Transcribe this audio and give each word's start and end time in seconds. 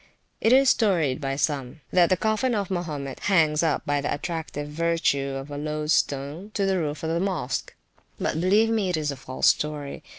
It 0.41 0.51
is 0.51 0.67
storied 0.71 1.21
by 1.21 1.35
some, 1.35 1.81
that 1.91 2.09
the 2.09 2.17
coffin 2.17 2.55
of 2.55 2.71
Mahomet 2.71 3.19
hangs 3.19 3.61
up 3.61 3.85
by 3.85 4.01
the 4.01 4.11
attractive 4.11 4.67
virtue 4.67 5.35
of 5.35 5.51
a 5.51 5.59
loadstone 5.59 6.49
to 6.55 6.65
the 6.65 6.79
roof 6.79 7.03
of 7.03 7.11
the 7.11 7.19
Mosque; 7.19 7.75
but 8.19 8.41
believe 8.41 8.71
me 8.71 8.89
it 8.89 8.97
is 8.97 9.11
a 9.11 9.15
false 9.15 9.45
story. 9.49 10.01